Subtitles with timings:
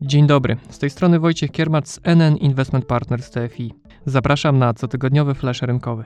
[0.00, 3.74] Dzień dobry, z tej strony Wojciech Kiermat z NN Investment Partners TFI.
[4.06, 6.04] Zapraszam na cotygodniowy flash rynkowy.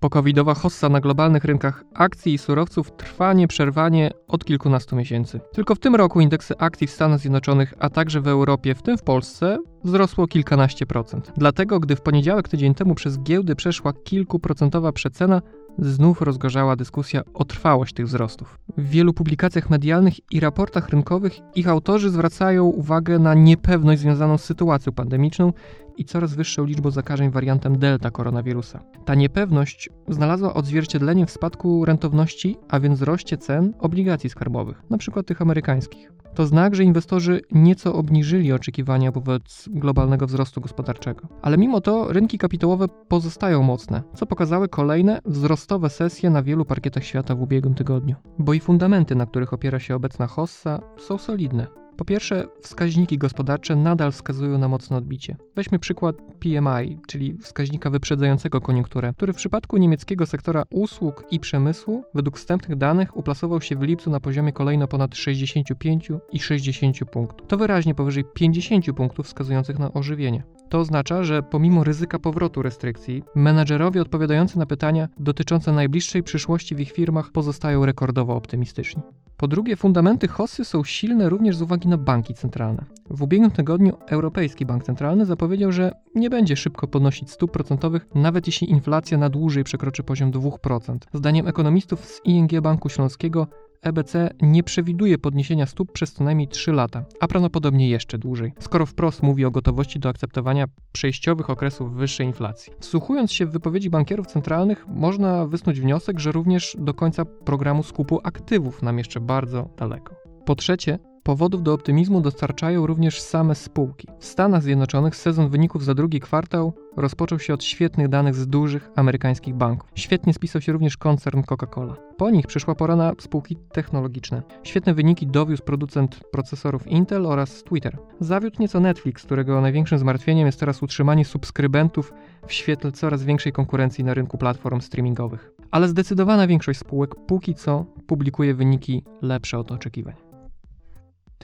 [0.00, 5.40] Pokowidowa hossa na globalnych rynkach akcji i surowców trwa nieprzerwanie od kilkunastu miesięcy.
[5.52, 8.98] Tylko w tym roku indeksy akcji w Stanach Zjednoczonych, a także w Europie, w tym
[8.98, 11.32] w Polsce, wzrosło kilkanaście procent.
[11.36, 15.42] Dlatego, gdy w poniedziałek tydzień temu przez giełdy przeszła kilkuprocentowa przecena,
[15.78, 18.58] znów rozgorzała dyskusja o trwałość tych wzrostów.
[18.76, 24.44] W wielu publikacjach medialnych i raportach rynkowych ich autorzy zwracają uwagę na niepewność związaną z
[24.44, 25.52] sytuacją pandemiczną
[25.96, 28.80] i coraz wyższą liczbą zakażeń wariantem delta koronawirusa.
[29.04, 35.22] Ta niepewność znalazła odzwierciedlenie w spadku rentowności, a więc wzroście cen obligacji skarbowych, np.
[35.22, 36.12] tych amerykańskich.
[36.34, 41.28] To znak, że inwestorzy nieco obniżyli oczekiwania wobec globalnego wzrostu gospodarczego.
[41.42, 47.04] Ale mimo to rynki kapitałowe pozostają mocne, co pokazały kolejne wzrostowe sesje na wielu parkietach
[47.04, 48.16] świata w ubiegłym tygodniu.
[48.38, 51.83] Bo i fundamenty, na których opiera się obecna hossa, są solidne.
[51.96, 55.36] Po pierwsze, wskaźniki gospodarcze nadal wskazują na mocne odbicie.
[55.56, 62.04] Weźmy przykład PMI, czyli wskaźnika wyprzedzającego koniunkturę, który w przypadku niemieckiego sektora usług i przemysłu
[62.14, 67.48] według wstępnych danych uplasował się w lipcu na poziomie kolejno ponad 65 i 60 punktów.
[67.48, 70.44] To wyraźnie powyżej 50 punktów wskazujących na ożywienie.
[70.68, 76.80] To oznacza, że pomimo ryzyka powrotu restrykcji, menadżerowie odpowiadający na pytania dotyczące najbliższej przyszłości w
[76.80, 79.02] ich firmach pozostają rekordowo optymistyczni.
[79.36, 82.84] Po drugie, fundamenty hossy są silne również z uwagi na banki centralne.
[83.10, 88.46] W ubiegłym tygodniu Europejski Bank Centralny zapowiedział, że nie będzie szybko podnosić stóp procentowych, nawet
[88.46, 90.98] jeśli inflacja na dłużej przekroczy poziom 2%.
[91.14, 93.46] Zdaniem ekonomistów z ING Banku Śląskiego
[93.84, 98.86] EBC nie przewiduje podniesienia stóp przez co najmniej 3 lata, a prawdopodobnie jeszcze dłużej, skoro
[98.86, 102.72] wprost mówi o gotowości do akceptowania przejściowych okresów wyższej inflacji.
[102.80, 108.20] Wsłuchując się w wypowiedzi bankierów centralnych, można wysnuć wniosek, że również do końca programu skupu
[108.22, 110.14] aktywów nam jeszcze bardzo daleko.
[110.44, 114.08] Po trzecie, Powodów do optymizmu dostarczają również same spółki.
[114.18, 118.90] W Stanach Zjednoczonych sezon wyników za drugi kwartał rozpoczął się od świetnych danych z dużych
[118.96, 119.90] amerykańskich banków.
[119.94, 121.94] Świetnie spisał się również koncern Coca-Cola.
[122.16, 124.42] Po nich przyszła pora na spółki technologiczne.
[124.62, 127.98] Świetne wyniki dowiózł producent procesorów Intel oraz Twitter.
[128.20, 132.12] Zawiódł nieco Netflix, którego największym zmartwieniem jest teraz utrzymanie subskrybentów
[132.46, 135.50] w świetle coraz większej konkurencji na rynku platform streamingowych.
[135.70, 140.23] Ale zdecydowana większość spółek póki co publikuje wyniki lepsze od oczekiwań.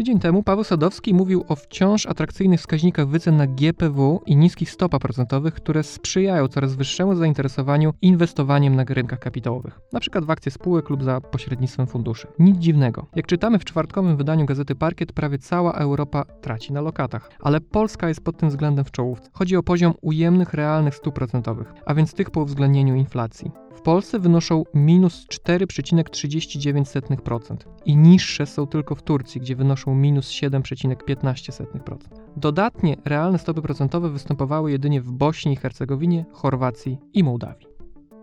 [0.01, 5.01] Tydzień temu Paweł Sadowski mówił o wciąż atrakcyjnych wskaźnikach wycen na GPW i niskich stopach
[5.01, 10.21] procentowych, które sprzyjają coraz wyższemu zainteresowaniu inwestowaniem na rynkach kapitałowych, np.
[10.21, 12.27] w akcje spółek lub za pośrednictwem funduszy.
[12.39, 13.07] Nic dziwnego.
[13.17, 18.09] Jak czytamy w czwartkowym wydaniu gazety Parkiet, prawie cała Europa traci na lokatach, ale Polska
[18.09, 19.31] jest pod tym względem w czołówce.
[19.33, 24.19] Chodzi o poziom ujemnych realnych stóp procentowych, a więc tych po uwzględnieniu inflacji w Polsce
[24.19, 31.97] wynoszą minus 4,39% i niższe są tylko w Turcji, gdzie wynoszą minus 7,15%.
[32.37, 37.71] Dodatnie realne stopy procentowe występowały jedynie w Bośni i Hercegowinie, Chorwacji i Mołdawii.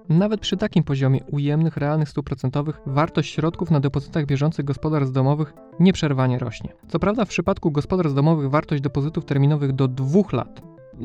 [0.09, 5.53] Nawet przy takim poziomie ujemnych realnych stóp procentowych wartość środków na depozytach bieżących gospodarstw domowych
[5.79, 6.73] nieprzerwanie rośnie.
[6.87, 10.61] Co prawda w przypadku gospodarstw domowych wartość depozytów terminowych do 2 lat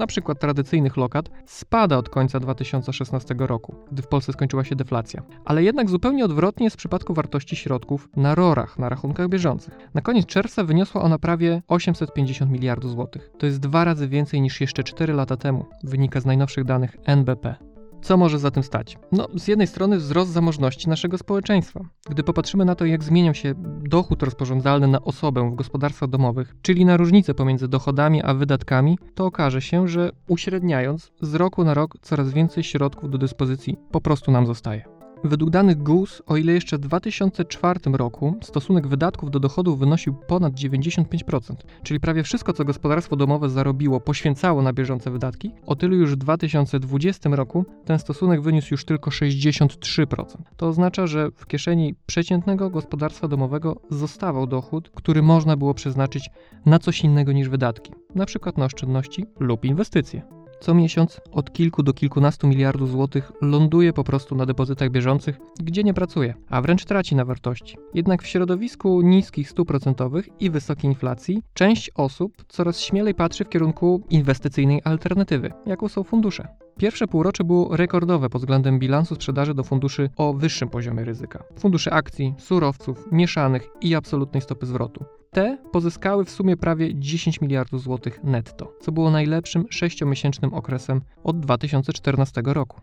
[0.06, 5.22] przykład tradycyjnych lokat, spada od końca 2016 roku, gdy w Polsce skończyła się deflacja.
[5.44, 9.78] Ale jednak zupełnie odwrotnie jest w przypadku wartości środków na RORach, na rachunkach bieżących.
[9.94, 13.30] Na koniec czerwca wyniosła ona prawie 850 miliardów złotych.
[13.38, 17.71] To jest dwa razy więcej niż jeszcze 4 lata temu, wynika z najnowszych danych NBP.
[18.02, 18.98] Co może za tym stać?
[19.12, 21.80] No, z jednej strony wzrost zamożności naszego społeczeństwa.
[22.10, 26.84] Gdy popatrzymy na to, jak zmieniał się dochód rozporządzalny na osobę w gospodarstwach domowych, czyli
[26.84, 31.94] na różnicę pomiędzy dochodami a wydatkami, to okaże się, że uśredniając, z roku na rok
[32.02, 35.01] coraz więcej środków do dyspozycji po prostu nam zostaje.
[35.24, 40.52] Według danych GUS, o ile jeszcze w 2004 roku stosunek wydatków do dochodów wynosił ponad
[40.52, 46.12] 95%, czyli prawie wszystko, co gospodarstwo domowe zarobiło, poświęcało na bieżące wydatki, o tyle już
[46.12, 50.24] w 2020 roku ten stosunek wyniósł już tylko 63%.
[50.56, 56.30] To oznacza, że w kieszeni przeciętnego gospodarstwa domowego zostawał dochód, który można było przeznaczyć
[56.66, 58.52] na coś innego niż wydatki, np.
[58.56, 64.34] na oszczędności lub inwestycje co miesiąc od kilku do kilkunastu miliardów złotych ląduje po prostu
[64.34, 67.76] na depozytach bieżących, gdzie nie pracuje, a wręcz traci na wartości.
[67.94, 73.48] Jednak w środowisku niskich stóp procentowych i wysokiej inflacji część osób coraz śmielej patrzy w
[73.48, 76.61] kierunku inwestycyjnej alternatywy, jaką są fundusze.
[76.78, 81.44] Pierwsze półrocze było rekordowe pod względem bilansu sprzedaży do funduszy o wyższym poziomie ryzyka.
[81.58, 85.04] Funduszy akcji, surowców, mieszanych i absolutnej stopy zwrotu.
[85.30, 91.40] Te pozyskały w sumie prawie 10 miliardów złotych netto, co było najlepszym sześciomiesięcznym okresem od
[91.40, 92.80] 2014 roku.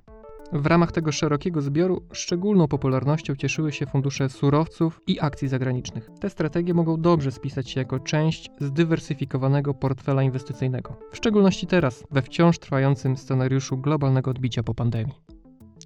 [0.54, 6.10] W ramach tego szerokiego zbioru szczególną popularnością cieszyły się fundusze surowców i akcji zagranicznych.
[6.20, 12.22] Te strategie mogą dobrze spisać się jako część zdywersyfikowanego portfela inwestycyjnego, w szczególności teraz, we
[12.22, 15.16] wciąż trwającym scenariuszu globalnego odbicia po pandemii.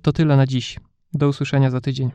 [0.01, 0.79] To tyle na dziś.
[1.13, 2.11] Do usłyszenia za tydzień.